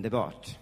[0.00, 0.58] Underbart.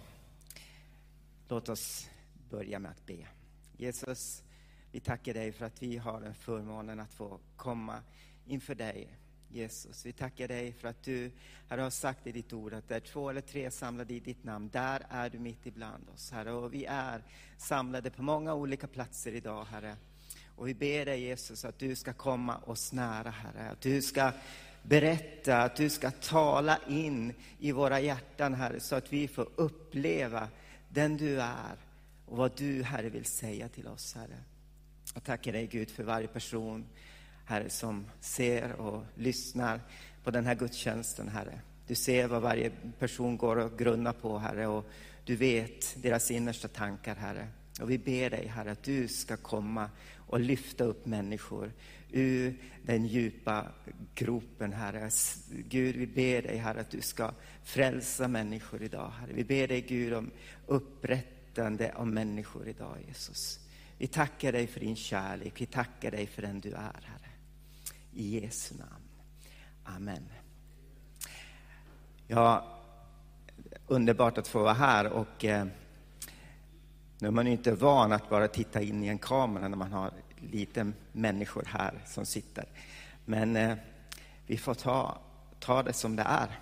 [1.47, 2.09] Låt oss
[2.49, 3.27] börja med att be.
[3.77, 4.43] Jesus,
[4.91, 8.01] vi tackar dig för att vi har den förmånen att få komma
[8.45, 9.17] inför dig.
[9.49, 11.31] Jesus, vi tackar dig för att du
[11.69, 14.69] Herre, har sagt i ditt ord att där två eller tre samlade i ditt namn,
[14.69, 16.51] där är du mitt ibland oss, Herre.
[16.51, 17.23] Och vi är
[17.57, 19.95] samlade på många olika platser idag, Herre.
[20.55, 23.69] Och vi ber dig Jesus att du ska komma oss nära, Herre.
[23.69, 24.31] Att du ska
[24.83, 30.47] berätta, att du ska tala in i våra hjärtan, Herre, så att vi får uppleva
[30.89, 31.77] den du är
[32.25, 34.37] och vad du, Herre, vill säga till oss, Herre.
[35.13, 36.85] Jag tackar dig, Gud, för varje person,
[37.45, 39.81] Herre, som ser och lyssnar
[40.23, 41.61] på den här gudstjänsten, Herre.
[41.87, 44.85] Du ser vad varje person går och grunnar på, Herre, och
[45.25, 47.47] du vet deras innersta tankar, Herre.
[47.81, 51.71] Och vi ber dig, Herre, att du ska komma och lyfta upp människor
[52.11, 53.71] ur den djupa
[54.15, 55.09] gropen, Herre.
[55.49, 57.31] Gud, vi ber dig, Herre, att du ska
[57.63, 59.33] frälsa människor idag, Herre.
[59.33, 60.31] Vi ber dig, Gud, om
[60.67, 63.59] upprättande av människor idag, Jesus.
[63.97, 67.29] Vi tackar dig för din kärlek, vi tackar dig för den du är, Herre.
[68.13, 69.09] I Jesu namn.
[69.83, 70.29] Amen.
[72.27, 72.79] Ja,
[73.87, 75.65] underbart att få vara här och eh,
[77.19, 79.91] nu är man ju inte van att bara titta in i en kamera när man
[79.91, 80.11] har
[80.51, 82.65] lite människor här som sitter.
[83.25, 83.75] Men eh,
[84.47, 85.17] vi får ta,
[85.59, 86.59] ta det som det är.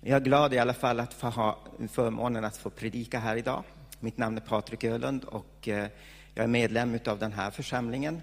[0.00, 1.58] Jag är glad i alla fall att få ha
[1.90, 3.64] förmånen att få predika här idag.
[4.00, 5.88] Mitt namn är Patrik Ölund och eh,
[6.34, 8.22] jag är medlem av den här församlingen.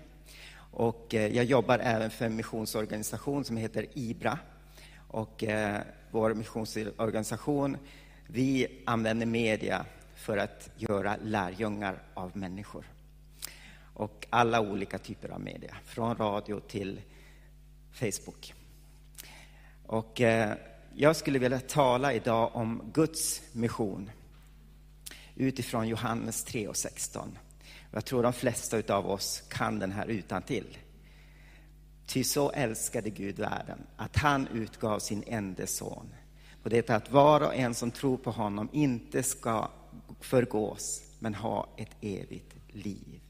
[0.56, 4.40] Och eh, jag jobbar även för en missionsorganisation som heter IBRA.
[5.08, 7.78] Och eh, vår missionsorganisation,
[8.28, 9.86] vi använder media
[10.16, 12.86] för att göra lärjungar av människor.
[13.94, 17.02] Och alla olika typer av media, från radio till
[17.92, 18.54] Facebook.
[19.86, 20.54] Och eh,
[20.96, 24.12] jag skulle vilja tala idag om Guds mission
[25.36, 27.38] utifrån Johannes 3 och 16.
[27.92, 30.78] Jag tror de flesta av oss kan den här utan till.
[32.06, 36.14] Ty så älskade Gud världen, att han utgav sin enda son.
[36.64, 39.70] På det att var och en som tror på honom inte ska
[40.20, 43.23] förgås, men ha ett evigt liv.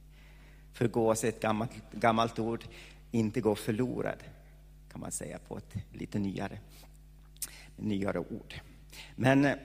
[0.73, 2.63] Förgås är ett gammalt, gammalt ord,
[3.11, 4.23] inte gå förlorad,
[4.91, 6.57] kan man säga på ett lite nyare,
[7.75, 8.53] nyare ord.
[9.15, 9.55] Men eh,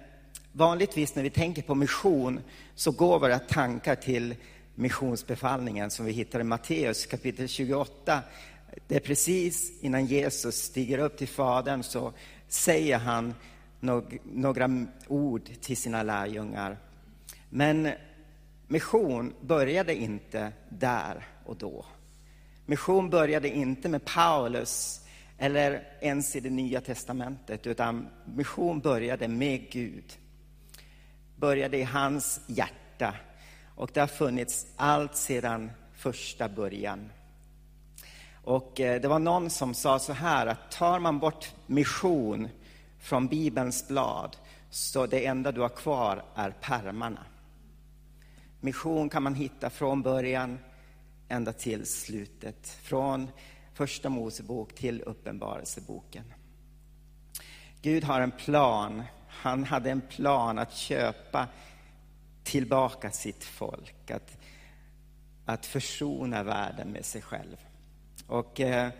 [0.53, 2.41] vanligtvis när vi tänker på mission
[2.75, 4.35] så går våra tankar till
[4.75, 8.23] missionsbefallningen som vi hittar i Matteus kapitel 28.
[8.87, 12.13] Det är precis innan Jesus stiger upp till Fadern så
[12.49, 13.35] säger han
[14.23, 16.77] några ord till sina lärjungar
[17.51, 17.89] men
[18.69, 21.85] mission började inte där och då.
[22.67, 25.05] Mission började inte med Paulus
[25.39, 30.19] eller ens i det nya testamentet, utan mission började med Gud.
[31.37, 33.15] Började i hans hjärta.
[33.75, 37.11] Och det har funnits allt sedan första början.
[38.45, 42.49] Och eh, det var någon som sa så här att tar man bort mission
[42.99, 44.37] från Bibelns blad
[44.71, 47.21] så det enda du har kvar är pärmarna.
[48.61, 50.59] Mission kan man hitta från början
[51.29, 52.69] ända till slutet.
[52.69, 53.31] Från
[53.75, 56.25] Första Mosebok till Uppenbarelseboken.
[57.83, 59.03] Gud har en plan.
[59.29, 61.49] Han hade en plan att köpa
[62.43, 64.11] tillbaka sitt folk.
[64.11, 64.39] Att,
[65.45, 67.57] att försona världen med sig själv.
[68.27, 68.91] Och, eh,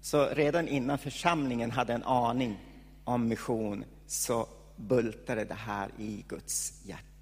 [0.00, 2.58] så redan innan församlingen hade en aning
[3.04, 7.13] om mission så bultade det här i Guds hjärta.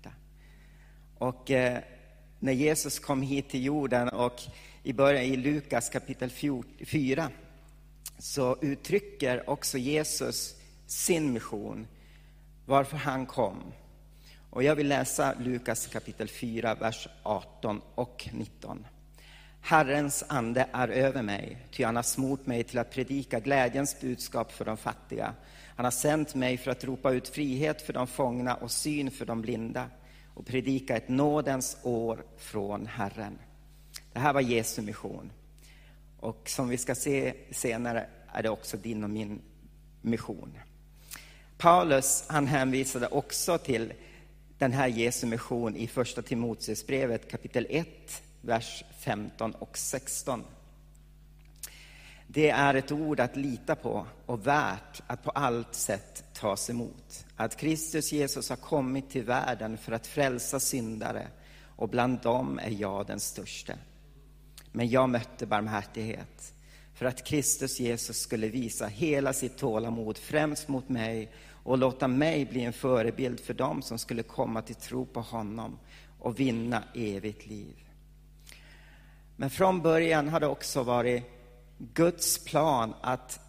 [1.23, 1.79] Och eh,
[2.39, 4.43] när Jesus kom hit till jorden och
[4.83, 6.31] i början i Lukas kapitel
[6.87, 7.31] 4
[8.19, 10.55] så uttrycker också Jesus
[10.87, 11.87] sin mission,
[12.67, 13.73] varför han kom.
[14.51, 18.87] Och jag vill läsa Lukas kapitel 4, vers 18 och 19.
[19.61, 24.53] Herrens ande är över mig, ty han har smort mig till att predika glädjens budskap
[24.53, 25.35] för de fattiga.
[25.77, 29.27] Han har sänt mig för att ropa ut frihet för de fångna och syn för
[29.27, 29.91] de blinda
[30.35, 33.39] och predika ett nådens år från Herren.
[34.13, 35.33] Det här var Jesu mission.
[36.21, 39.41] Och som vi ska se senare är det också din och min
[40.01, 40.59] mission.
[41.59, 43.93] Paulus han hänvisade också till
[44.59, 47.89] den här Jesu mission i första Timoteusbrevet kapitel 1,
[48.41, 50.45] vers 15 och 16.
[52.35, 57.27] Det är ett ord att lita på och värt att på allt sätt tas emot.
[57.37, 61.29] Att Kristus Jesus har kommit till världen för att frälsa syndare
[61.77, 63.77] och bland dem är jag den störste.
[64.73, 66.55] Men jag mötte barmhärtighet
[66.95, 71.33] för att Kristus Jesus skulle visa hela sitt tålamod främst mot mig
[71.65, 75.79] och låta mig bli en förebild för dem som skulle komma till tro på honom
[76.19, 77.77] och vinna evigt liv.
[79.37, 81.42] Men från början har det också varit
[81.95, 83.41] Guds plan att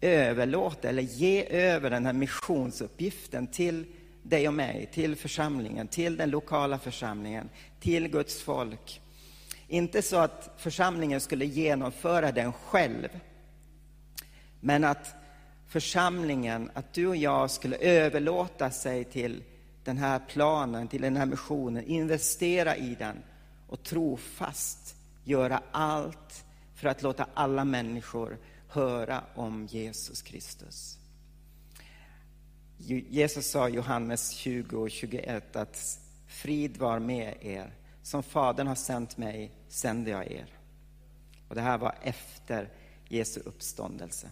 [0.00, 3.86] överlåta eller ge över den här missionsuppgiften till
[4.22, 7.48] dig och mig, till församlingen, till den lokala församlingen,
[7.80, 9.00] till Guds folk.
[9.68, 13.08] Inte så att församlingen skulle genomföra den själv,
[14.60, 15.14] men att
[15.68, 19.42] församlingen, att du och jag skulle överlåta sig till
[19.84, 23.16] den här planen, till den här missionen, investera i den
[23.68, 26.44] och trofast göra allt
[26.78, 28.38] för att låta alla människor
[28.68, 30.98] höra om Jesus Kristus.
[33.08, 37.74] Jesus sa i Johannes 20 och 21 att frid var med er.
[38.02, 40.46] Som Fadern har sänt mig sänder jag er.
[41.48, 42.68] Och det här var efter
[43.08, 44.30] Jesu uppståndelse.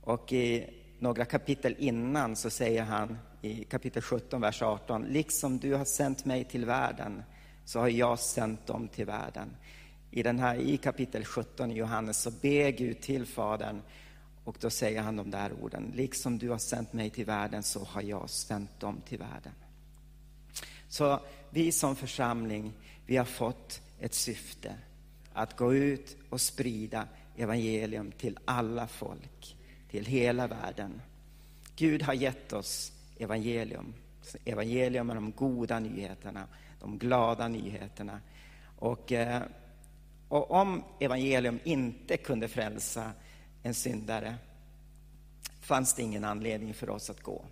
[0.00, 5.02] Och i några kapitel innan så säger han i kapitel 17, vers 18.
[5.02, 7.22] Liksom du har sänt mig till världen
[7.64, 9.56] så har jag sänt dem till världen.
[10.16, 13.82] I, den här, I kapitel 17 i Johannes så ber Gud till Fadern
[14.44, 15.92] och då säger han de där orden.
[15.94, 19.52] Liksom du har sänt mig till världen så har jag sänt dem till världen.
[20.88, 21.20] Så
[21.50, 22.72] vi som församling,
[23.06, 24.74] vi har fått ett syfte.
[25.32, 29.56] Att gå ut och sprida evangelium till alla folk,
[29.90, 31.02] till hela världen.
[31.76, 33.94] Gud har gett oss evangelium.
[34.44, 36.46] Evangelium är de goda nyheterna,
[36.80, 38.20] de glada nyheterna.
[38.78, 39.42] Och, eh,
[40.34, 43.12] och om evangelium inte kunde frälsa
[43.62, 44.34] en syndare
[45.60, 47.44] fanns det ingen anledning för oss att gå.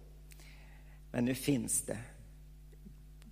[1.13, 1.99] Men nu finns det.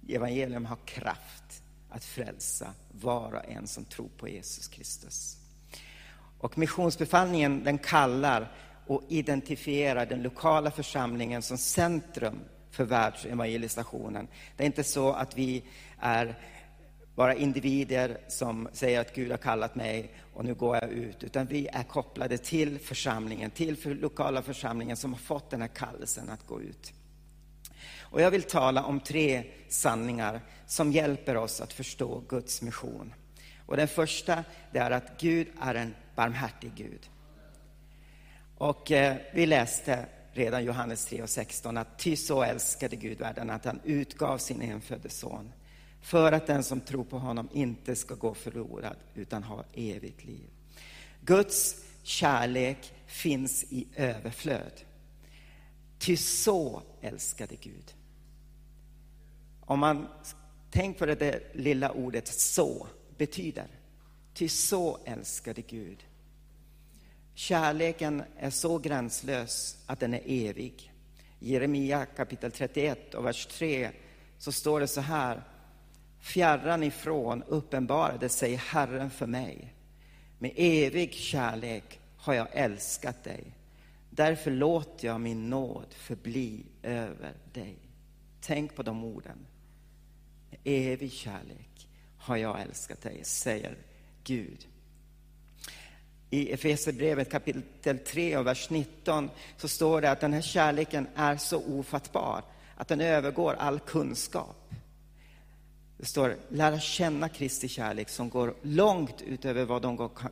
[0.09, 5.37] Evangelium har kraft att frälsa var och en som tror på Jesus Kristus.
[6.39, 8.53] Och missionsbefallningen den kallar
[8.87, 14.29] och identifierar den lokala församlingen som centrum för världsevangelisationen.
[14.57, 15.65] Det är inte så att vi
[15.99, 16.39] är
[17.21, 21.25] bara individer som säger att Gud har kallat mig och nu går jag ut.
[21.25, 25.69] Utan vi är kopplade till församlingen, till för lokala församlingen som har fått den här
[25.69, 26.93] kallelsen att gå ut.
[28.01, 33.15] Och jag vill tala om tre sanningar som hjälper oss att förstå Guds mission.
[33.67, 37.11] Och den första det är att Gud är en barmhärtig Gud.
[38.59, 43.51] Och eh, vi läste redan Johannes 3 och 16 att ty så älskade Gud världen
[43.51, 45.53] att han utgav sin enfödde son
[46.01, 50.51] för att den som tror på honom inte ska gå förlorad utan ha evigt liv.
[51.21, 54.73] Guds kärlek finns i överflöd.
[55.99, 57.95] Ty så älskade Gud.
[59.61, 60.09] Om man
[60.71, 62.87] tänker på det där lilla ordet så
[63.17, 63.67] betyder.
[64.35, 66.05] Ty så älskade Gud.
[67.35, 70.93] Kärleken är så gränslös att den är evig.
[71.41, 73.91] I Jeremia kapitel 31 och vers 3
[74.39, 75.43] så står det så här.
[76.21, 79.75] Fjärran ifrån uppenbarade sig Herren för mig.
[80.39, 83.45] Med evig kärlek har jag älskat dig.
[84.11, 87.77] Därför låter jag min nåd förbli över dig.
[88.41, 89.47] Tänk på de orden.
[90.51, 91.89] Med evig kärlek
[92.19, 93.77] har jag älskat dig, säger
[94.25, 94.67] Gud.
[96.31, 101.37] I Efesierbrevet kapitel 3 och vers 19 så står det att den här kärleken är
[101.37, 102.43] så ofattbar
[102.77, 104.60] att den övergår all kunskap.
[106.01, 109.83] Det står lära känna Kristi kärlek som går långt utöver vad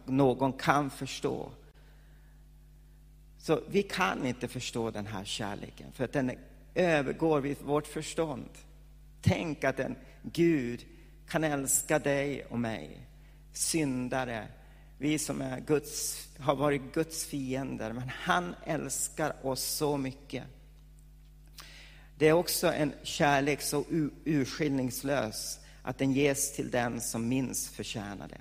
[0.04, 1.50] någon kan förstå.
[3.38, 6.32] Så vi kan inte förstå den här kärleken för att den
[6.75, 8.48] övergår vårt förstånd.
[9.22, 10.84] Tänk att en Gud
[11.28, 13.06] kan älska dig och mig,
[13.52, 14.46] syndare,
[14.98, 20.44] vi som är Guds, har varit Guds fiender, men han älskar oss så mycket.
[22.18, 23.84] Det är också en kärlek så
[24.25, 28.40] urskillningslös att den ges till den som minst förtjänar det.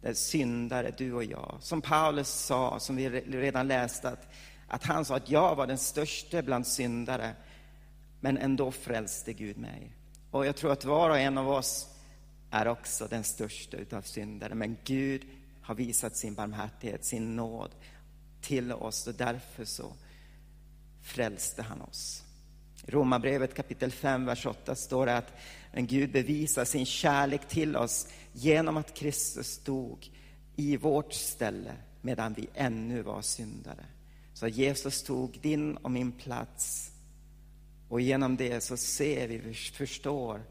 [0.00, 1.58] Det är syndare, du och jag.
[1.60, 4.28] Som Paulus sa, som vi redan läste, att,
[4.68, 7.34] att han sa att jag var den största bland syndare,
[8.20, 9.96] men ändå frälste Gud mig.
[10.30, 11.88] Och jag tror att var och en av oss
[12.50, 15.22] är också den största utav syndare, men Gud
[15.62, 17.70] har visat sin barmhärtighet, sin nåd
[18.40, 19.92] till oss och därför så
[21.02, 22.24] frälste han oss.
[22.86, 25.32] I Romarbrevet kapitel 5, vers 8 står det att
[25.72, 30.10] men Gud bevisar sin kärlek till oss genom att Kristus dog
[30.56, 33.86] i vårt ställe medan vi ännu var syndare.
[34.34, 36.92] Så Jesus tog din och min plats
[37.88, 40.42] och genom det så ser vi, förstår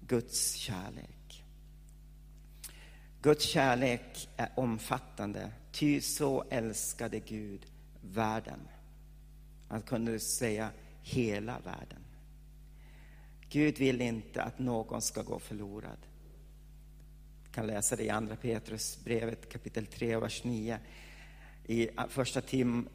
[0.00, 1.44] Guds kärlek.
[3.22, 7.66] Guds kärlek är omfattande, ty så älskade Gud
[8.00, 8.60] världen
[9.68, 10.70] Han kunde säga
[11.04, 12.04] hela världen.
[13.48, 15.98] Gud vill inte att någon ska gå förlorad.
[17.44, 20.78] Vi kan läsa det i Andra Petrusbrevet kapitel 3, vers 9.
[21.66, 22.88] I första Tim,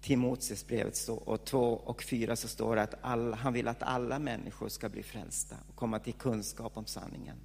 [0.00, 4.68] Timoteusbrevet och 2 och 4 så står det att all, han vill att alla människor
[4.68, 7.36] ska bli frälsta och komma till kunskap om sanningen.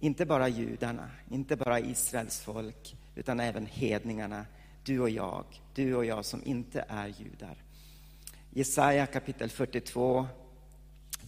[0.00, 4.46] Inte bara judarna, inte bara Israels folk, utan även hedningarna,
[4.84, 5.44] du och jag,
[5.74, 7.63] du och jag som inte är judar.
[8.56, 10.26] Jesaja kapitel 42,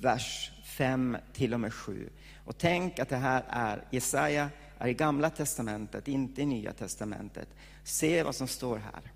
[0.01, 2.11] vers 5 till och med 7.
[2.45, 7.49] Och tänk att det här är, Jesaja är i Gamla Testamentet, inte i Nya Testamentet.
[7.85, 9.13] Se vad som står här.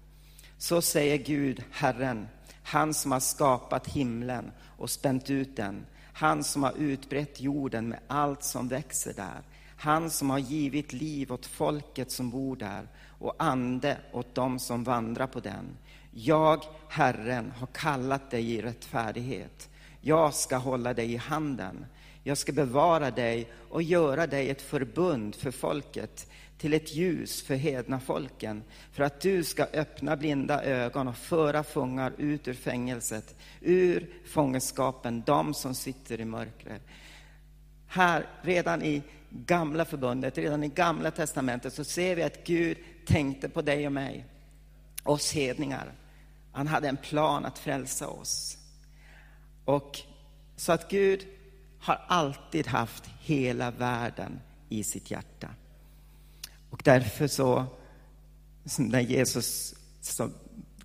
[0.58, 2.28] Så säger Gud, Herren,
[2.62, 8.00] han som har skapat himlen och spänt ut den, han som har utbrett jorden med
[8.06, 9.42] allt som växer där,
[9.76, 12.88] han som har givit liv åt folket som bor där
[13.18, 15.76] och ande åt dem som vandrar på den.
[16.10, 19.68] Jag, Herren, har kallat dig i rättfärdighet.
[20.00, 21.86] Jag ska hålla dig i handen.
[22.22, 27.54] Jag ska bevara dig och göra dig ett förbund för folket, till ett ljus för
[27.54, 28.62] hedna folken,
[28.92, 35.22] för att du ska öppna blinda ögon och föra fångar ut ur fängelset, ur fångenskapen,
[35.26, 36.82] de som sitter i mörkret.
[37.86, 42.76] Här, redan i gamla förbundet, redan i gamla testamentet, så ser vi att Gud
[43.06, 44.24] tänkte på dig och mig,
[45.02, 45.92] oss hedningar.
[46.52, 48.58] Han hade en plan att frälsa oss.
[49.64, 50.00] Och
[50.56, 51.26] så att Gud
[51.80, 55.48] har alltid haft hela världen i sitt hjärta.
[56.70, 57.66] Och därför så,
[58.78, 59.74] när Jesus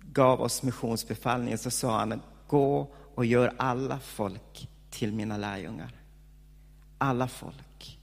[0.02, 5.92] gav oss missionsbefallningen så sa han, gå och gör alla folk till mina lärjungar.
[6.98, 7.98] Alla folk.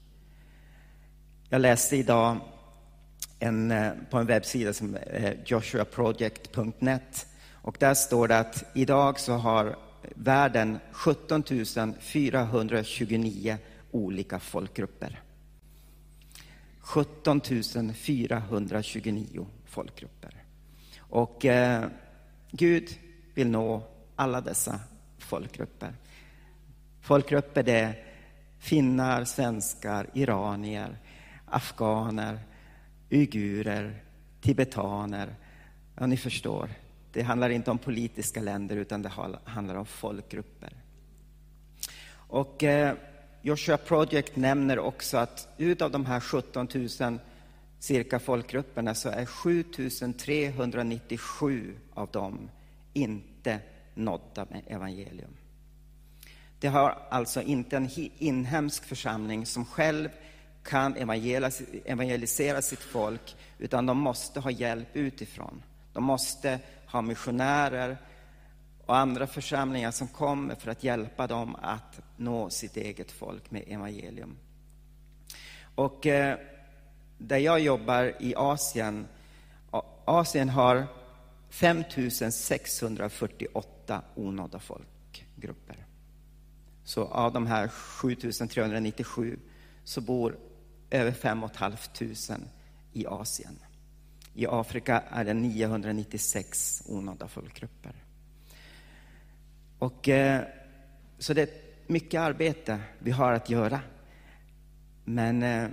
[1.48, 2.36] Jag läste idag
[3.38, 7.26] en, eh, på en webbsida som eh, är joshuaproject.net
[7.64, 9.76] och där står det att idag så har
[10.14, 11.44] världen 17
[12.00, 13.58] 429
[13.90, 15.20] olika folkgrupper.
[16.80, 17.40] 17
[17.94, 20.44] 429 folkgrupper.
[20.98, 21.84] Och eh,
[22.50, 22.88] Gud
[23.34, 23.82] vill nå
[24.16, 24.80] alla dessa
[25.18, 25.94] folkgrupper.
[27.00, 28.04] Folkgrupper det är
[28.58, 30.98] finnar, svenskar, iranier,
[31.46, 32.38] afghaner,
[33.10, 34.02] uigurer,
[34.40, 35.34] tibetaner.
[35.96, 36.70] Ja, ni förstår.
[37.14, 39.12] Det handlar inte om politiska länder utan det
[39.44, 40.72] handlar om folkgrupper.
[42.12, 42.94] Och eh,
[43.42, 46.68] Joshua Project nämner också att utav de här 17
[47.00, 47.18] 000
[47.78, 49.62] cirka folkgrupperna så är 7
[50.18, 52.50] 397 av dem
[52.92, 53.60] inte
[53.94, 55.36] nådda med evangelium.
[56.58, 60.08] Det har alltså inte en inhemsk församling som själv
[60.62, 60.96] kan
[61.84, 65.62] evangelisera sitt folk, utan de måste ha hjälp utifrån.
[65.94, 67.98] De måste ha missionärer
[68.86, 73.64] och andra församlingar som kommer för att hjälpa dem att nå sitt eget folk med
[73.66, 74.36] evangelium.
[75.74, 76.38] Och eh,
[77.18, 79.06] där jag jobbar i Asien,
[80.04, 80.86] Asien har
[81.50, 85.86] 5648 onådda folkgrupper.
[86.84, 89.38] Så av de här 7397
[89.84, 90.38] så bor
[90.90, 91.78] över 5 500
[92.92, 93.58] i Asien.
[94.34, 97.94] I Afrika är det 996 onådda folkgrupper.
[99.78, 100.42] Och, eh,
[101.18, 101.48] så det är
[101.86, 103.80] mycket arbete vi har att göra.
[105.04, 105.68] Men eh,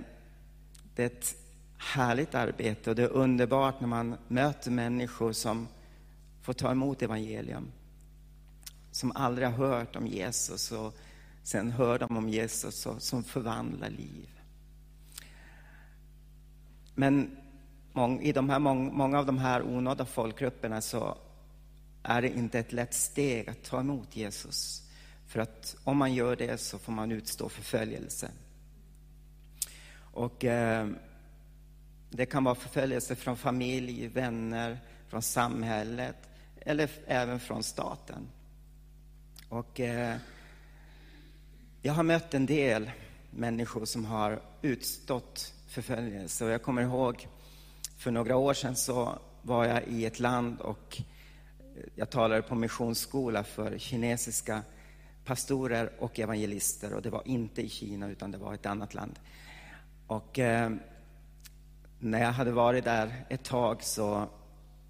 [0.94, 1.36] det är ett
[1.78, 5.68] härligt arbete och det är underbart när man möter människor som
[6.42, 7.72] får ta emot evangelium.
[8.90, 10.96] Som aldrig har hört om Jesus och
[11.42, 14.28] sen hör de om Jesus och som förvandlar liv.
[16.94, 17.36] Men
[18.20, 21.18] i de här, många av de här onådda folkgrupperna så
[22.02, 24.82] är det inte ett lätt steg att ta emot Jesus.
[25.26, 28.30] För att om man gör det så får man utstå förföljelse.
[29.94, 30.88] Och eh,
[32.10, 36.16] det kan vara förföljelse från familj, vänner, från samhället
[36.60, 38.28] eller även från staten.
[39.48, 40.16] Och eh,
[41.82, 42.90] jag har mött en del
[43.30, 46.44] människor som har utstått förföljelse.
[46.44, 47.28] Och jag kommer ihåg
[48.02, 51.02] för några år sedan så var jag i ett land och
[51.76, 54.62] eh, jag talade på missionsskola för kinesiska
[55.24, 59.18] pastorer och evangelister och det var inte i Kina utan det var ett annat land.
[60.06, 60.70] Och eh,
[61.98, 64.28] när jag hade varit där ett tag så,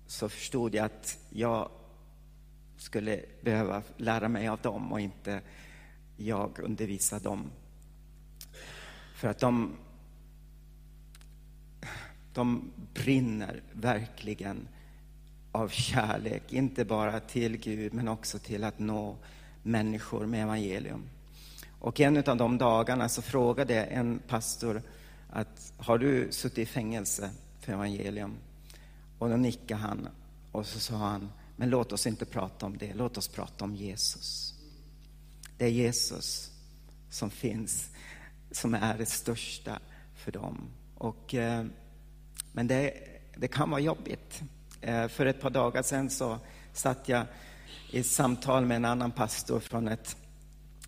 [0.06, 1.68] så förstod jag att jag
[2.76, 5.40] skulle behöva lära mig av dem och inte
[6.16, 7.50] jag undervisa dem.
[9.14, 9.76] För att de,
[12.34, 14.68] de brinner verkligen
[15.52, 19.16] av kärlek, inte bara till Gud men också till att nå
[19.62, 21.02] människor med evangelium.
[21.78, 24.82] Och en av de dagarna så frågade en pastor
[25.30, 28.34] att har du suttit i fängelse för evangelium?
[29.18, 30.08] Och då nickade han
[30.52, 33.74] och så sa han, men låt oss inte prata om det, låt oss prata om
[33.74, 34.54] Jesus.
[35.58, 36.50] Det är Jesus
[37.10, 37.90] som finns,
[38.50, 39.78] som är det största
[40.14, 40.68] för dem.
[40.94, 41.66] Och, eh,
[42.52, 42.94] men det,
[43.36, 44.42] det kan vara jobbigt.
[44.80, 46.38] Eh, för ett par dagar sedan så
[46.72, 47.26] satt jag
[47.90, 50.16] i ett samtal med en annan pastor från ett,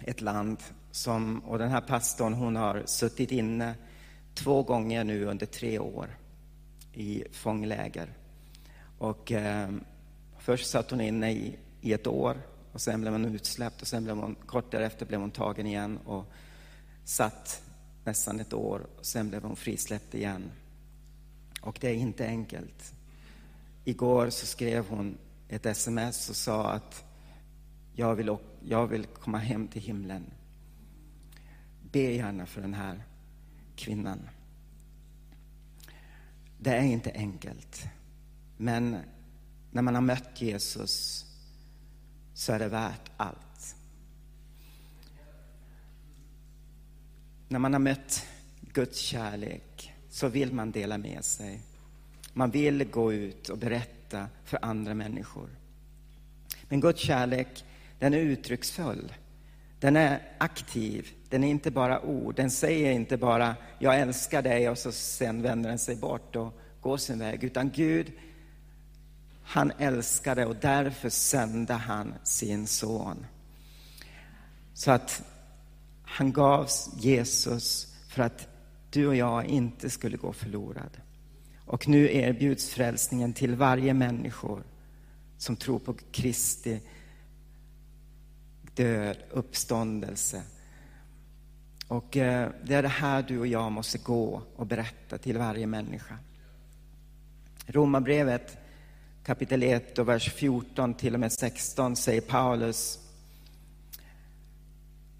[0.00, 0.58] ett land.
[0.90, 3.74] Som, och den här pastorn hon har suttit inne
[4.34, 6.16] två gånger nu under tre år
[6.92, 8.08] i fångläger.
[8.98, 9.70] Och, eh,
[10.38, 12.36] först satt hon inne i, i ett år
[12.72, 15.98] och sen blev hon utsläppt och sen blev hon, kort därefter blev hon tagen igen
[16.04, 16.24] och
[17.04, 17.62] satt
[18.04, 20.50] nästan ett år och sen blev hon frisläppt igen.
[21.64, 22.94] Och det är inte enkelt.
[23.84, 25.18] Igår så skrev hon
[25.48, 27.04] ett sms och sa att
[27.92, 30.24] jag vill, jag vill komma hem till himlen.
[31.92, 33.04] Be gärna för den här
[33.76, 34.28] kvinnan.
[36.58, 37.84] Det är inte enkelt.
[38.56, 38.96] Men
[39.70, 41.24] när man har mött Jesus
[42.34, 43.76] så är det värt allt.
[47.48, 48.26] När man har mött
[48.60, 49.73] Guds kärlek
[50.14, 51.60] så vill man dela med sig.
[52.32, 55.48] Man vill gå ut och berätta för andra människor.
[56.68, 57.64] Men Guds kärlek,
[57.98, 59.12] den är uttrycksfull.
[59.80, 61.08] Den är aktiv.
[61.28, 62.34] Den är inte bara ord.
[62.34, 66.54] Den säger inte bara jag älskar dig och så sen vänder den sig bort och
[66.80, 67.44] går sin väg.
[67.44, 68.12] Utan Gud,
[69.42, 73.26] han älskade och därför sände han sin son.
[74.74, 75.22] Så att
[76.02, 78.53] han gavs Jesus för att
[78.94, 81.00] du och jag inte skulle gå förlorad.
[81.64, 84.62] Och nu erbjuds frälsningen till varje människa
[85.38, 86.80] som tror på Kristi
[88.74, 90.42] död, uppståndelse.
[91.88, 95.66] Och eh, det är det här du och jag måste gå och berätta till varje
[95.66, 96.18] människa.
[97.66, 98.58] Romarbrevet
[99.24, 103.03] kapitel 1 och vers 14 till och med 16 säger Paulus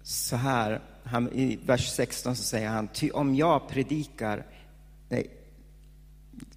[0.05, 4.45] så här, han, i vers 16 så säger han, ty om jag predikar,
[5.09, 5.29] nej,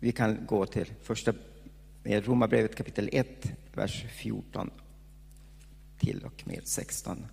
[0.00, 1.32] vi kan gå till första
[2.04, 4.70] eh, Romarbrevet kapitel 1, vers 14
[5.98, 7.26] till och med 16.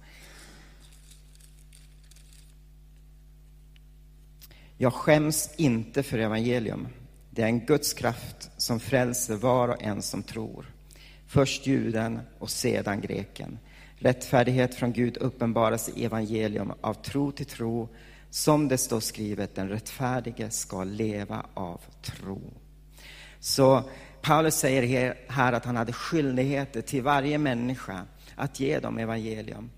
[4.78, 6.88] Jag skäms inte för evangelium.
[7.30, 10.66] Det är en Guds kraft som frälser var och en som tror.
[11.28, 13.60] Först juden och sedan greken.
[14.06, 17.90] Rättfärdighet från Gud uppenbaras i evangelium av tro till tro.
[18.30, 22.42] Som det står skrivet, den rättfärdige ska leva av tro.
[23.40, 23.84] Så
[24.22, 29.70] Paulus säger här att han hade skyldigheter till varje människa att ge dem evangelium.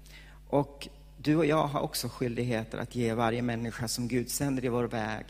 [0.49, 0.87] Och
[1.17, 4.83] du och jag har också skyldigheter att ge varje människa som Gud sänder i vår
[4.83, 5.25] väg,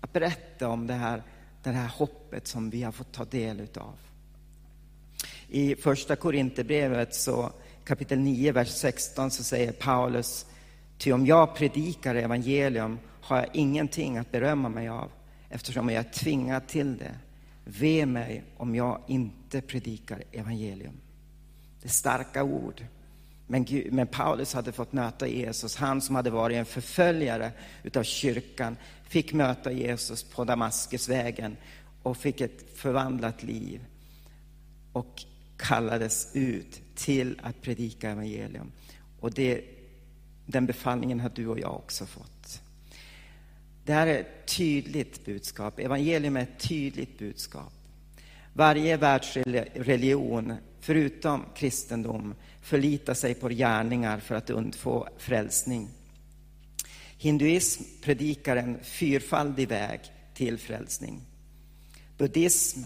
[0.00, 1.22] att berätta om det här,
[1.62, 3.94] det här hoppet som vi har fått ta del utav.
[5.48, 7.52] I första Korinthierbrevet så
[7.90, 10.46] kapitel 9, vers 16 så säger Paulus,
[10.98, 15.10] ty om jag predikar evangelium har jag ingenting att berömma mig av
[15.48, 17.14] eftersom jag är tvingad till det.
[17.64, 20.92] Ve mig om jag inte predikar evangelium.
[21.82, 22.84] Det är starka ord.
[23.46, 25.76] Men, Gud, men, Paulus hade fått möta Jesus.
[25.76, 31.56] Han som hade varit en förföljare utav kyrkan fick möta Jesus på Damaskusvägen
[32.02, 33.84] och fick ett förvandlat liv
[34.92, 35.24] och
[35.60, 38.72] kallades ut till att predika evangelium.
[39.20, 39.64] Och det,
[40.46, 42.62] den befallningen har du och jag också fått.
[43.84, 45.78] Det här är ett tydligt budskap.
[45.78, 47.72] Evangelium är ett tydligt budskap.
[48.52, 55.88] Varje världsreligion, förutom kristendom, förlitar sig på gärningar för att undfå frälsning.
[57.18, 60.00] Hinduism predikar en fyrfaldig väg
[60.34, 61.20] till frälsning.
[62.18, 62.80] Buddhism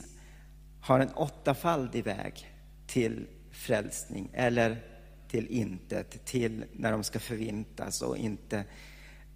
[0.81, 2.54] har en åttafaldig väg
[2.95, 4.83] till frälsning, eller
[5.29, 8.65] till intet, till när de ska förvintas och inte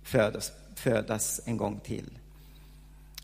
[0.03, 2.19] födas, födas en gång till.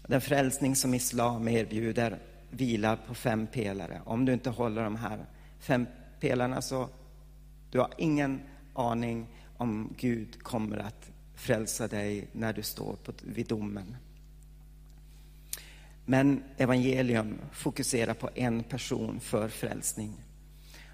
[0.06, 2.18] Den frälsning som islam erbjuder
[2.50, 4.02] vilar på fem pelare.
[4.04, 5.26] Om du inte håller de här
[5.58, 5.86] fem
[6.20, 6.88] pelarna så
[7.70, 8.40] du har ingen
[8.74, 13.96] aning om Gud kommer att frälsa dig när du står på, vid domen.
[16.04, 20.24] Men evangelium fokuserar på en person för frälsning.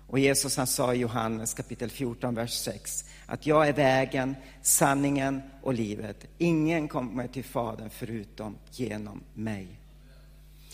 [0.07, 5.43] Och Jesus han sa i Johannes kapitel 14, vers 6 att jag är vägen, sanningen
[5.63, 6.27] och livet.
[6.39, 9.81] Ingen kommer till Fadern förutom genom mig.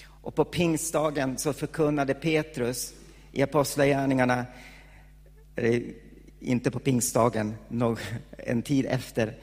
[0.08, 2.94] Och på pingstdagen så förkunnade Petrus
[3.32, 4.46] i Apostlagärningarna,
[6.40, 7.54] inte på pingstdagen,
[8.38, 9.38] en tid efter,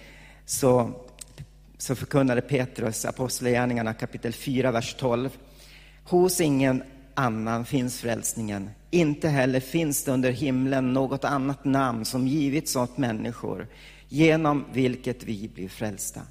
[0.45, 0.91] så,
[1.83, 5.37] så förkunnade Petrus Apostlagärningarna kapitel 4, vers 12.
[6.03, 8.69] Hos ingen annan finns frälsningen.
[8.91, 13.67] Inte heller finns det under himlen något annat namn som givits åt människor
[14.09, 16.21] genom vilket vi blir frälsta.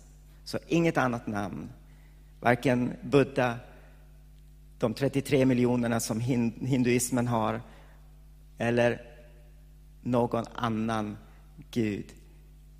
[0.44, 1.68] Så inget annat namn,
[2.40, 3.54] varken Buddha,
[4.78, 7.60] de 33 miljonerna som hinduismen har,
[8.58, 9.02] eller
[10.02, 11.16] någon annan
[11.70, 12.06] Gud,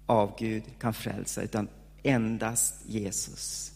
[0.07, 1.69] avgud, kan frälsa, utan
[2.03, 3.73] endast Jesus.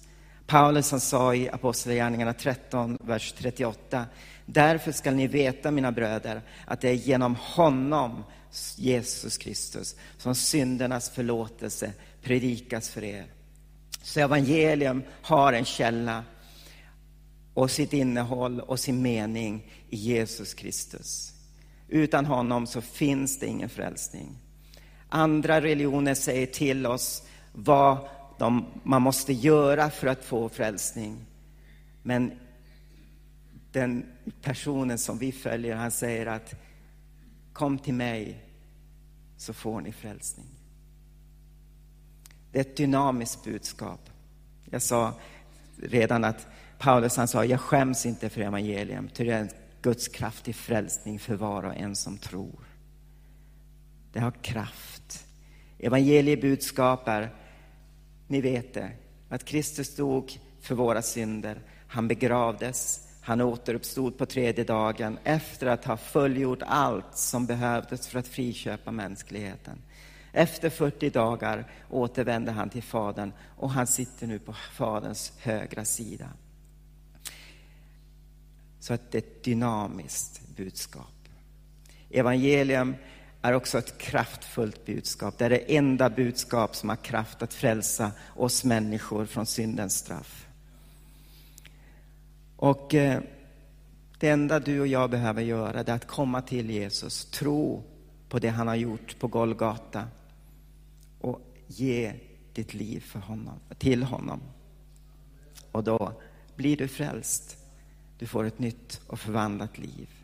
[0.47, 4.07] Paulus han sa i Apostlagärningarna 13, vers 38.
[4.47, 8.25] Därför skall ni veta, mina bröder, att det är genom honom,
[8.77, 13.27] Jesus Kristus, som syndernas förlåtelse predikas för er.
[14.03, 16.25] Så evangelium har en källa
[17.55, 21.33] och sitt innehåll och sin mening i Jesus Kristus.
[21.89, 24.39] Utan honom så finns det ingen frälsning.
[25.09, 27.99] Andra religioner säger till oss vad
[28.39, 31.27] de, man måste göra för att få frälsning.
[32.03, 32.33] Men
[33.73, 34.07] den
[34.43, 36.55] personen som vi följer, han säger att
[37.53, 38.45] kom till mig
[39.37, 40.47] så får ni frälsning.
[42.53, 44.11] Det är ett dynamiskt budskap.
[44.71, 45.15] Jag sa
[45.77, 46.47] redan att
[46.79, 49.51] Paulus han sa, jag skäms inte för evangelium, ty det är en
[49.83, 52.65] Guds kraft till frälsning för var och en som tror.
[54.13, 55.27] Det har kraft.
[55.79, 57.35] Evangeliebudskap är
[58.27, 58.91] ni vet det,
[59.29, 61.61] att Kristus dog för våra synder.
[61.89, 68.19] Han begravdes, han återuppstod på tredje dagen efter att ha fullgjort allt som behövdes för
[68.19, 69.79] att friköpa mänskligheten.
[70.33, 76.29] Efter 40 dagar återvände han till Fadern och han sitter nu på Faderns högra sida.
[78.81, 81.29] Så att det är ett dynamiskt budskap.
[82.11, 82.95] Evangelium
[83.47, 85.39] är också ett kraftfullt budskap.
[85.39, 90.47] Det är det enda budskap som har kraft att frälsa oss människor från syndens straff.
[92.57, 93.21] Och eh,
[94.19, 97.83] det enda du och jag behöver göra är att komma till Jesus, tro
[98.29, 100.05] på det han har gjort på Golgata
[101.21, 102.13] och ge
[102.53, 104.41] ditt liv för honom, till honom.
[105.73, 106.13] Och då
[106.57, 107.57] blir du frälst.
[108.19, 110.16] Du får ett nytt och förvandlat liv.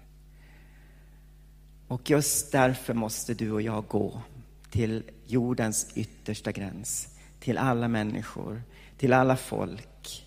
[1.93, 4.23] Och just därför måste du och jag gå
[4.71, 7.09] till jordens yttersta gräns,
[7.41, 8.63] till alla människor,
[8.99, 10.27] till alla folk.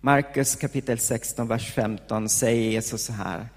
[0.00, 3.48] Markus kapitel 16, vers 15 säger Jesus så här.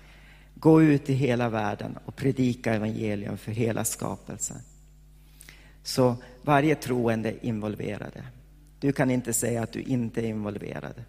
[0.55, 4.57] Gå ut i hela världen och predika evangelium för hela skapelsen.
[5.83, 8.23] Så varje troende är involverade.
[8.79, 11.03] Du kan inte säga att du inte är involverad.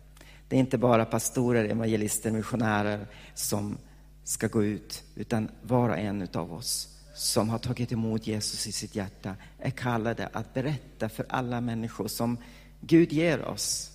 [0.48, 3.78] Det är inte bara pastorer, evangelister, missionärer som
[4.26, 8.72] ska gå ut, utan var och en av oss som har tagit emot Jesus i
[8.72, 12.38] sitt hjärta är kallade att berätta för alla människor som
[12.80, 13.92] Gud ger oss.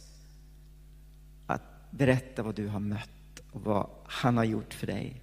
[1.47, 5.21] Att berätta vad du har mött och vad han har gjort för dig.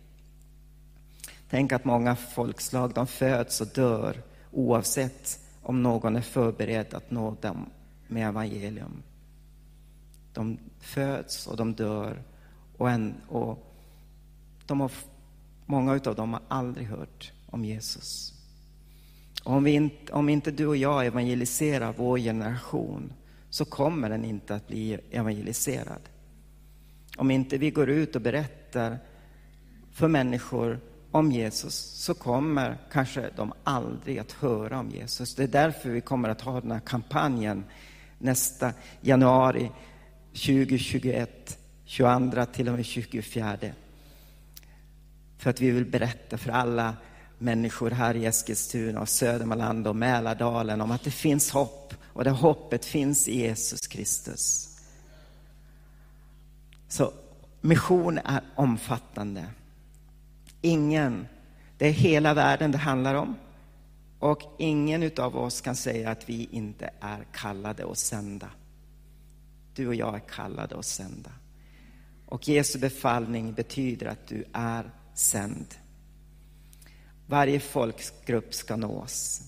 [1.50, 7.36] Tänk att många folkslag de föds och dör oavsett om någon är förberedd att nå
[7.40, 7.70] dem
[8.06, 9.02] med evangelium.
[10.32, 12.22] De föds och de dör
[12.76, 13.67] och, en, och
[14.68, 14.90] de har,
[15.66, 18.34] många av dem har aldrig hört om Jesus.
[19.42, 23.12] Om, vi inte, om inte du och jag evangeliserar vår generation
[23.50, 26.00] så kommer den inte att bli evangeliserad.
[27.16, 28.98] Om inte vi går ut och berättar
[29.92, 35.34] för människor om Jesus så kommer kanske de aldrig att höra om Jesus.
[35.34, 37.64] Det är därför vi kommer att ha den här kampanjen
[38.18, 39.70] nästa januari
[40.32, 43.56] 2021, 22 till och med 24.
[45.38, 46.96] För att vi vill berätta för alla
[47.38, 52.30] människor här i Eskilstuna och Södermanland och Mälardalen om att det finns hopp och det
[52.30, 54.68] hoppet finns i Jesus Kristus.
[56.88, 57.12] Så
[57.60, 59.44] mission är omfattande.
[60.60, 61.26] Ingen,
[61.78, 63.36] det är hela världen det handlar om.
[64.18, 68.50] Och ingen av oss kan säga att vi inte är kallade och sända.
[69.74, 71.30] Du och jag är kallade och sända.
[72.26, 75.74] Och Jesu befallning betyder att du är sänd.
[77.26, 79.42] Varje folkgrupp ska nås.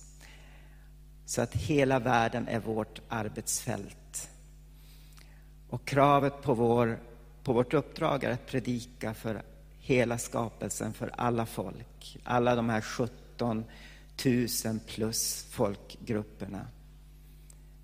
[1.27, 4.31] Så att hela världen är vårt arbetsfält.
[5.69, 7.01] Och kravet på, vår,
[7.43, 9.43] på vårt uppdrag är att predika för
[9.79, 12.19] hela skapelsen, för alla folk.
[12.25, 13.65] Alla de här 17
[14.25, 16.67] 000 plus folkgrupperna.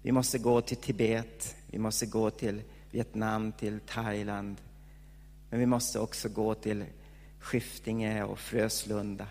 [0.02, 4.56] Vi måste gå till Tibet, vi måste gå till Vietnam, till Thailand,
[5.50, 6.84] Men vi måste också gå till
[7.40, 9.26] Skiftinge och Fröslunda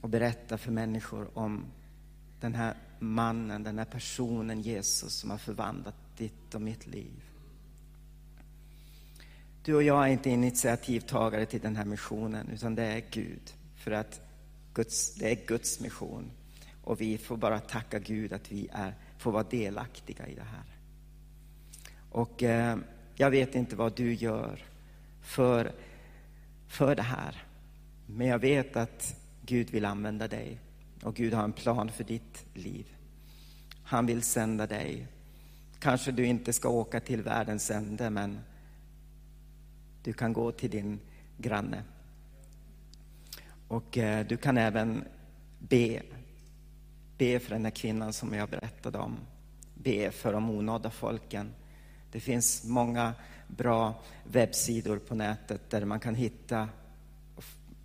[0.00, 1.64] och berätta för människor om
[2.40, 7.22] den här mannen, den här personen Jesus som har förvandlat ditt och mitt liv.
[9.62, 13.54] Du och jag är inte initiativtagare till den här missionen, utan det är Gud.
[13.76, 14.20] För att
[14.74, 16.30] Guds, det är Guds mission.
[16.84, 20.64] Och vi får bara tacka Gud att vi är, får vara delaktiga i det här.
[22.10, 22.78] Och eh,
[23.14, 24.64] jag vet inte vad du gör
[25.22, 25.72] för,
[26.68, 27.42] för det här.
[28.06, 30.58] Men jag vet att Gud vill använda dig.
[31.02, 32.86] Och Gud har en plan för ditt liv.
[33.82, 35.06] Han vill sända dig.
[35.78, 38.38] Kanske du inte ska åka till världens ände, men
[40.02, 41.00] du kan gå till din
[41.38, 41.82] granne.
[43.68, 45.04] Och eh, du kan även
[45.58, 46.02] be.
[47.18, 49.16] Be för den här kvinnan som jag berättade om.
[49.74, 51.54] Be för de onådda folken.
[52.12, 53.14] Det finns många
[53.46, 53.94] bra
[54.24, 56.68] webbsidor på nätet där man kan hitta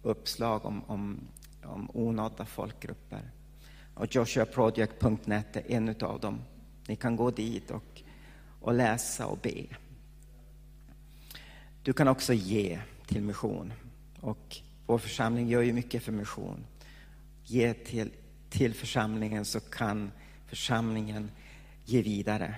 [0.01, 1.19] uppslag om, om,
[1.63, 3.31] om onådda folkgrupper.
[3.93, 6.41] Och joshuaproject.net är en av dem.
[6.88, 8.01] Ni kan gå dit och,
[8.62, 9.65] och läsa och be.
[11.83, 13.73] Du kan också ge till mission.
[14.19, 16.65] Och vår församling gör ju mycket för mission.
[17.43, 18.12] Ge till,
[18.49, 20.12] till församlingen så kan
[20.47, 21.31] församlingen
[21.86, 22.55] ge vidare.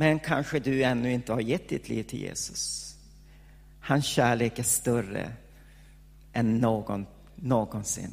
[0.00, 2.94] Men kanske du ännu inte har gett ditt liv till Jesus.
[3.80, 5.32] Hans kärlek är större
[6.32, 8.10] än någon, någonsin.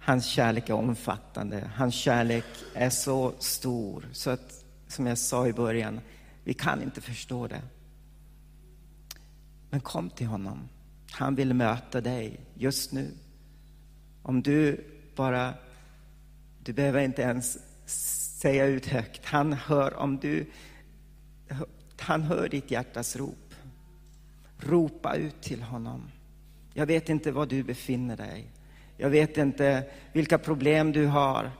[0.00, 1.70] Hans kärlek är omfattande.
[1.74, 6.00] Hans kärlek är så stor så att, som jag sa i början,
[6.44, 7.62] vi kan inte förstå det.
[9.70, 10.68] Men kom till honom.
[11.10, 13.10] Han vill möta dig just nu.
[14.22, 14.84] Om du
[15.16, 15.54] bara,
[16.62, 17.58] du behöver inte ens
[18.40, 19.24] säga ut högt.
[19.24, 20.46] Han hör om du,
[22.00, 23.54] han hör ditt hjärtas rop.
[24.58, 26.10] Ropa ut till honom.
[26.74, 28.50] Jag vet inte var du befinner dig.
[28.96, 31.50] Jag vet inte vilka problem du har.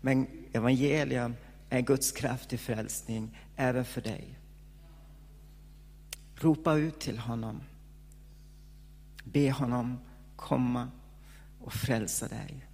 [0.00, 1.34] Men evangelium
[1.70, 4.38] är Guds kraft till frälsning även för dig.
[6.34, 7.60] Ropa ut till honom.
[9.24, 9.98] Be honom
[10.36, 10.90] komma
[11.60, 12.66] och frälsa dig.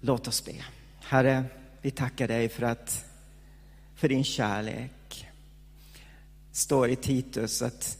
[0.00, 0.64] Låt oss be.
[1.00, 1.44] Herre,
[1.82, 3.04] vi tackar dig för att
[3.94, 5.28] för din kärlek.
[6.52, 7.98] står i Titus att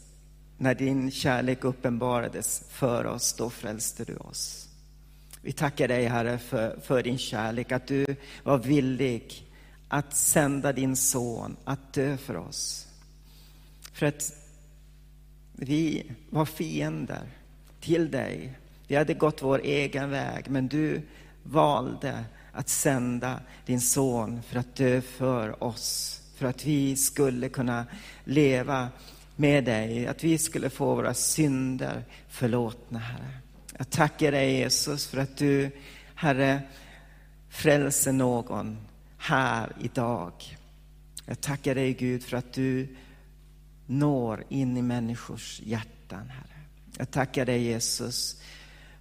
[0.58, 4.68] när din kärlek uppenbarades för oss, då frälste du oss.
[5.42, 8.06] Vi tackar dig, Herre, för, för din kärlek, att du
[8.42, 9.52] var villig
[9.88, 12.88] att sända din son att dö för oss.
[13.92, 14.32] För att
[15.52, 17.22] vi var fiender
[17.80, 18.58] till dig.
[18.86, 21.02] Vi hade gått vår egen väg, men du
[21.42, 26.18] valde att sända din son för att dö för oss.
[26.34, 27.86] För att vi skulle kunna
[28.24, 28.88] leva
[29.36, 33.38] med dig, att vi skulle få våra synder förlåtna, Herre.
[33.78, 35.70] Jag tackar dig Jesus för att du,
[36.14, 36.62] Herre,
[37.48, 38.78] frälser någon
[39.18, 40.32] här idag.
[41.26, 42.96] Jag tackar dig Gud för att du
[43.86, 46.60] når in i människors hjärtan, Herre.
[46.98, 48.40] Jag tackar dig Jesus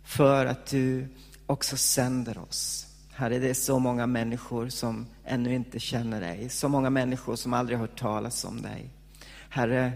[0.04, 1.08] för att du
[1.46, 2.88] också sänder oss.
[3.22, 6.50] Herre, det är så många människor som ännu inte känner dig.
[6.50, 8.90] Så många människor som aldrig hört talas om dig.
[9.50, 9.94] Herre,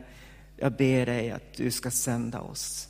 [0.57, 2.89] jag ber dig att du ska sända oss.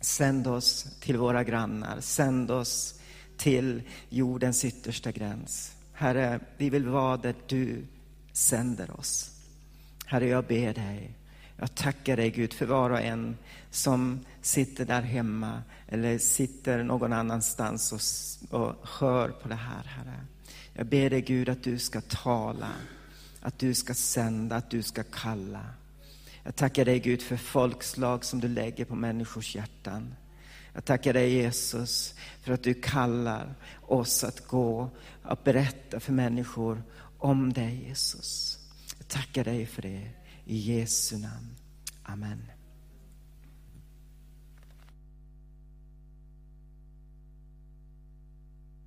[0.00, 2.00] Sänd oss till våra grannar.
[2.00, 3.00] Sänd oss
[3.36, 5.72] till jordens yttersta gräns.
[5.92, 7.86] Herre, vi vill vara där du
[8.32, 9.30] sänder oss.
[10.04, 11.10] Herre, jag ber dig.
[11.62, 13.36] Jag tackar dig Gud för var och en
[13.70, 17.92] som sitter där hemma eller sitter någon annanstans
[18.50, 20.20] och, och hör på det här, Herre.
[20.74, 22.68] Jag ber dig Gud att du ska tala,
[23.40, 25.66] att du ska sända, att du ska kalla.
[26.42, 30.14] Jag tackar dig Gud för folkslag som du lägger på människors hjärtan.
[30.72, 34.90] Jag tackar dig Jesus för att du kallar oss att gå
[35.22, 36.82] och berätta för människor
[37.18, 38.58] om dig Jesus.
[38.98, 40.21] Jag tackar dig för det.
[40.46, 41.56] I Jesu namn.
[42.04, 42.51] Amen.